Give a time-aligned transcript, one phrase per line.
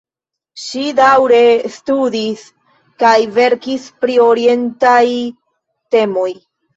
[0.59, 1.41] Ŝi daŭre
[1.73, 2.41] studis
[3.03, 5.03] kaj verkis pri orientaj
[5.97, 6.27] temoj.